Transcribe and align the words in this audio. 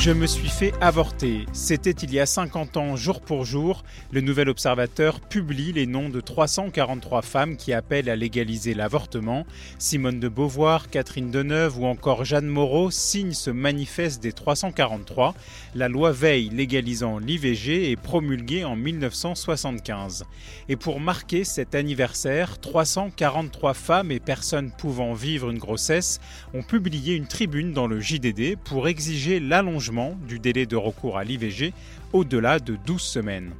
Je 0.00 0.12
me 0.12 0.26
suis 0.26 0.48
fait 0.48 0.72
avorter. 0.80 1.44
C'était 1.52 1.90
il 1.90 2.10
y 2.10 2.20
a 2.20 2.24
50 2.24 2.78
ans, 2.78 2.96
jour 2.96 3.20
pour 3.20 3.44
jour. 3.44 3.84
Le 4.12 4.22
Nouvel 4.22 4.48
Observateur 4.48 5.20
publie 5.20 5.74
les 5.74 5.84
noms 5.84 6.08
de 6.08 6.22
343 6.22 7.20
femmes 7.20 7.58
qui 7.58 7.74
appellent 7.74 8.08
à 8.08 8.16
légaliser 8.16 8.72
l'avortement. 8.72 9.44
Simone 9.78 10.18
de 10.18 10.28
Beauvoir, 10.30 10.88
Catherine 10.88 11.30
Deneuve 11.30 11.78
ou 11.78 11.84
encore 11.84 12.24
Jeanne 12.24 12.46
Moreau 12.46 12.90
signent 12.90 13.34
ce 13.34 13.50
manifeste 13.50 14.22
des 14.22 14.32
343. 14.32 15.34
La 15.74 15.88
loi 15.90 16.12
Veil 16.12 16.48
légalisant 16.48 17.18
l'IVG 17.18 17.90
est 17.90 18.00
promulguée 18.00 18.64
en 18.64 18.76
1975. 18.76 20.24
Et 20.70 20.76
pour 20.76 20.98
marquer 21.00 21.44
cet 21.44 21.74
anniversaire, 21.74 22.58
343 22.58 23.74
femmes 23.74 24.12
et 24.12 24.20
personnes 24.20 24.70
pouvant 24.70 25.12
vivre 25.12 25.50
une 25.50 25.58
grossesse 25.58 26.20
ont 26.54 26.62
publié 26.62 27.16
une 27.16 27.28
tribune 27.28 27.74
dans 27.74 27.86
le 27.86 28.00
JDD 28.00 28.56
pour 28.64 28.88
exiger 28.88 29.40
l'allongement 29.40 29.89
du 30.26 30.38
délai 30.38 30.66
de 30.66 30.76
recours 30.76 31.18
à 31.18 31.24
l'IVG 31.24 31.72
au-delà 32.12 32.58
de 32.58 32.76
12 32.86 33.00
semaines. 33.00 33.52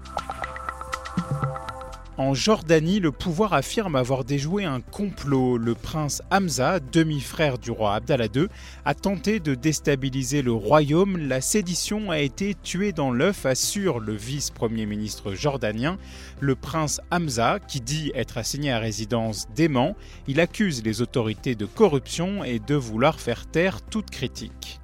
En 2.21 2.35
Jordanie, 2.35 3.01
le 3.01 3.13
pouvoir 3.13 3.55
affirme 3.55 3.97
avoir 3.97 4.25
déjoué 4.25 4.67
un 4.67 4.83
complot. 4.83 5.57
Le 5.57 5.75
prince 5.75 6.21
Hamza, 6.31 6.79
demi-frère 6.79 7.57
du 7.57 7.71
roi 7.71 7.95
Abdallah 7.95 8.27
II, 8.35 8.49
a 8.85 8.93
tenté 8.93 9.41
de 9.41 9.55
déstabiliser 9.55 10.43
le 10.43 10.53
royaume. 10.53 11.17
La 11.17 11.41
sédition 11.41 12.11
a 12.11 12.19
été 12.19 12.55
tuée 12.63 12.93
dans 12.93 13.11
l'œuf, 13.11 13.47
assure 13.47 14.01
le 14.01 14.13
vice-premier 14.13 14.85
ministre 14.85 15.33
jordanien. 15.33 15.97
Le 16.41 16.55
prince 16.57 17.01
Hamza, 17.11 17.59
qui 17.59 17.81
dit 17.81 18.13
être 18.15 18.37
assigné 18.37 18.71
à 18.71 18.79
résidence 18.79 19.49
dément, 19.57 19.97
il 20.29 20.41
accuse 20.41 20.85
les 20.85 21.01
autorités 21.01 21.55
de 21.55 21.65
corruption 21.65 22.45
et 22.45 22.59
de 22.59 22.75
vouloir 22.75 23.19
faire 23.19 23.47
taire 23.47 23.81
toute 23.81 24.11
critique. 24.11 24.80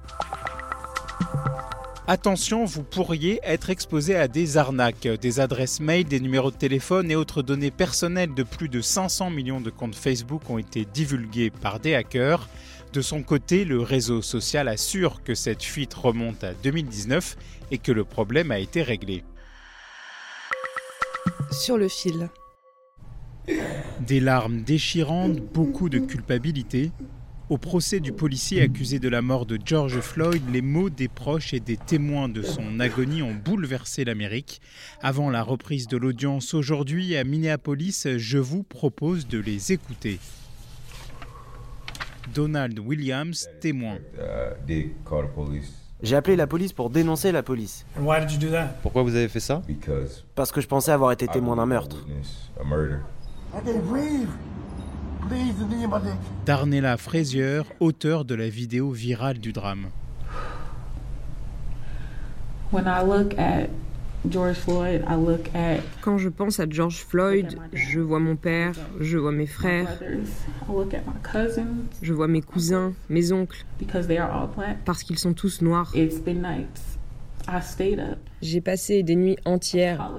Attention, 2.09 2.63
vous 2.63 2.83
pourriez 2.83 3.41
être 3.43 3.69
exposé 3.69 4.15
à 4.15 4.29
des 4.29 4.55
arnaques, 4.55 5.09
des 5.19 5.41
adresses 5.41 5.81
mail, 5.81 6.05
des 6.05 6.21
numéros 6.21 6.51
de 6.51 6.55
téléphone 6.55 7.11
et 7.11 7.17
autres 7.17 7.41
données 7.41 7.69
personnelles 7.69 8.33
de 8.33 8.43
plus 8.43 8.69
de 8.69 8.79
500 8.79 9.29
millions 9.29 9.59
de 9.59 9.69
comptes 9.69 9.93
Facebook 9.93 10.49
ont 10.49 10.57
été 10.57 10.85
divulgués 10.85 11.49
par 11.49 11.81
des 11.81 11.95
hackers. 11.95 12.47
De 12.93 13.01
son 13.01 13.23
côté, 13.23 13.65
le 13.65 13.81
réseau 13.81 14.21
social 14.21 14.69
assure 14.69 15.21
que 15.21 15.35
cette 15.35 15.63
fuite 15.63 15.93
remonte 15.95 16.45
à 16.45 16.53
2019 16.53 17.35
et 17.71 17.77
que 17.77 17.91
le 17.91 18.05
problème 18.05 18.51
a 18.51 18.59
été 18.59 18.83
réglé. 18.83 19.25
Sur 21.51 21.77
le 21.77 21.89
fil. 21.89 22.29
Des 23.99 24.21
larmes 24.21 24.61
déchirantes, 24.61 25.35
beaucoup 25.35 25.89
de 25.89 25.99
culpabilité. 25.99 26.91
Au 27.49 27.57
procès 27.57 28.01
du 28.01 28.11
policier 28.11 28.61
accusé 28.61 28.99
de 28.99 29.07
la 29.07 29.21
mort 29.21 29.45
de 29.45 29.57
George 29.63 30.01
Floyd, 30.01 30.43
les 30.51 30.61
mots 30.61 30.89
des 30.89 31.07
proches 31.07 31.53
et 31.53 31.61
des 31.61 31.77
témoins 31.77 32.27
de 32.27 32.41
son 32.41 32.81
agonie 32.81 33.21
ont 33.21 33.33
bouleversé 33.33 34.03
l'Amérique. 34.03 34.59
Avant 35.01 35.29
la 35.29 35.43
reprise 35.43 35.87
de 35.87 35.95
l'audience 35.95 36.53
aujourd'hui 36.53 37.15
à 37.15 37.23
Minneapolis, 37.23 38.05
je 38.17 38.37
vous 38.37 38.63
propose 38.63 39.29
de 39.29 39.39
les 39.39 39.71
écouter. 39.71 40.19
Donald 42.33 42.77
Williams, 42.79 43.47
témoin. 43.61 43.99
J'ai 46.03 46.17
appelé 46.17 46.35
la 46.35 46.47
police 46.47 46.73
pour 46.73 46.89
dénoncer 46.89 47.31
la 47.31 47.43
police. 47.43 47.85
Pourquoi 48.83 49.03
vous 49.03 49.15
avez 49.15 49.29
fait 49.29 49.39
ça? 49.39 49.61
Because 49.65 50.25
Parce 50.35 50.51
que 50.51 50.59
je 50.59 50.67
pensais 50.67 50.91
avoir 50.91 51.13
été 51.13 51.29
témoin 51.29 51.55
d'un 51.55 51.65
meurtre. 51.65 52.05
Darnella 56.45 56.97
Frazier, 56.97 57.61
auteur 57.79 58.25
de 58.25 58.35
la 58.35 58.49
vidéo 58.49 58.91
virale 58.91 59.39
du 59.39 59.51
drame. 59.53 59.87
When 62.71 62.85
I 62.85 63.01
look 63.03 63.33
at 63.37 63.69
George 64.29 64.57
Floyd, 64.57 65.03
I 65.07 65.15
look 65.15 65.49
at 65.55 65.81
Quand 66.01 66.17
je 66.17 66.29
pense 66.29 66.59
à 66.59 66.65
George 66.69 66.97
Floyd, 66.97 67.57
je 67.73 67.99
vois 67.99 68.19
mon 68.19 68.35
père, 68.35 68.73
je 68.99 69.17
vois 69.17 69.31
mes 69.31 69.43
my 69.43 69.47
frères, 69.47 69.85
brothers, 69.85 70.27
I 70.67 70.71
look 70.71 70.93
at 70.93 71.01
my 71.05 71.21
cousins 71.23 71.87
je 72.01 72.13
vois 72.13 72.27
mes 72.27 72.41
cousins, 72.41 72.93
mes 73.09 73.31
oncles, 73.31 73.65
because 73.79 74.07
they 74.07 74.17
are 74.17 74.29
all 74.29 74.49
black. 74.55 74.83
parce 74.85 75.03
qu'ils 75.03 75.19
sont 75.19 75.33
tous 75.33 75.61
noirs. 75.61 75.91
It's 75.95 76.19
been 76.19 76.41
nights. 76.41 76.97
I 77.47 77.61
stayed 77.61 77.99
up 77.99 78.19
J'ai 78.41 78.61
passé 78.61 79.03
des 79.03 79.15
nuits 79.15 79.37
entières 79.45 80.11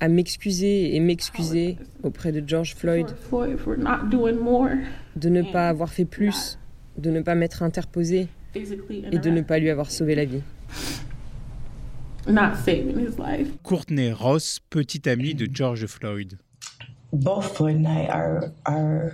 à 0.00 0.08
m'excuser 0.08 0.94
et 0.94 1.00
m'excuser 1.00 1.76
auprès 2.02 2.32
de 2.32 2.42
George 2.46 2.74
Floyd 2.74 3.06
de 5.16 5.28
ne 5.28 5.42
pas 5.42 5.68
avoir 5.68 5.90
fait 5.90 6.04
plus, 6.04 6.58
de 6.98 7.10
ne 7.10 7.20
pas 7.20 7.34
m'être 7.34 7.62
interposé 7.62 8.28
et 8.54 9.18
de 9.18 9.30
ne 9.30 9.40
pas 9.40 9.58
lui 9.58 9.70
avoir 9.70 9.90
sauvé 9.90 10.14
la 10.14 10.24
vie. 10.24 10.42
not 12.26 12.54
saving 12.64 12.98
his 12.98 13.18
life. 13.18 13.48
Courtney 13.62 14.12
Ross, 14.12 14.60
petite 14.70 15.06
amie 15.08 15.34
de 15.34 15.48
George 15.52 15.86
Floyd. 15.86 16.38
both 17.12 17.60
and 17.60 17.86
I, 17.86 19.10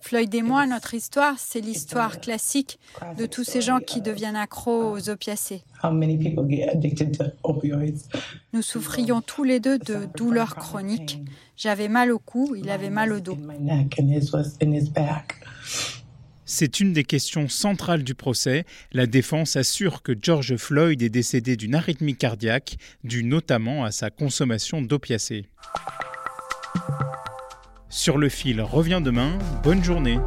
Floyd 0.00 0.34
et 0.34 0.42
moi, 0.42 0.66
notre 0.66 0.94
histoire, 0.94 1.34
c'est 1.38 1.60
l'histoire 1.60 2.20
classique 2.20 2.78
de 3.18 3.26
tous 3.26 3.44
ces 3.44 3.60
gens 3.60 3.80
qui 3.80 4.00
deviennent 4.00 4.36
accros 4.36 4.92
aux 4.92 5.10
opiacés. 5.10 5.62
how 5.82 5.90
many 5.90 6.16
people 6.16 6.44
get 6.48 6.68
addicted 6.68 7.16
to 7.18 7.24
opioids? 7.42 8.08
Nous 8.52 8.62
souffrions 8.62 9.20
tous 9.20 9.44
les 9.44 9.60
deux 9.60 9.78
de 9.78 10.06
douleurs 10.16 10.54
chroniques. 10.54 11.18
J'avais 11.56 11.88
mal 11.88 12.12
au 12.12 12.18
cou, 12.18 12.54
il 12.56 12.70
avait 12.70 12.90
mal 12.90 13.12
au 13.12 13.20
dos. 13.20 13.34
In 13.34 13.46
my 13.46 13.58
neck, 13.58 13.98
and 13.98 14.08
his 14.08 14.32
was 14.32 14.56
in 14.62 14.72
his 14.72 14.88
back. 14.90 15.36
C'est 16.44 16.80
une 16.80 16.92
des 16.92 17.04
questions 17.04 17.48
centrales 17.48 18.04
du 18.04 18.14
procès. 18.14 18.64
La 18.92 19.06
défense 19.06 19.56
assure 19.56 20.02
que 20.02 20.12
George 20.20 20.56
Floyd 20.56 21.00
est 21.00 21.08
décédé 21.08 21.56
d'une 21.56 21.74
arythmie 21.74 22.16
cardiaque, 22.16 22.76
due 23.04 23.24
notamment 23.24 23.84
à 23.84 23.90
sa 23.90 24.10
consommation 24.10 24.82
d'opiacés. 24.82 25.46
Sur 27.92 28.16
le 28.16 28.30
fil 28.30 28.62
revient 28.62 29.02
demain. 29.04 29.32
Bonne 29.62 29.84
journée. 29.84 30.18